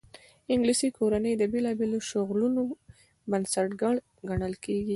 انګلیسي 0.53 0.89
کورنۍ 0.97 1.33
د 1.37 1.43
بېلابېلو 1.53 1.99
شغلونو 2.09 2.61
بنسټګر 3.31 3.95
ګڼل 4.29 4.53
کېږي. 4.63 4.89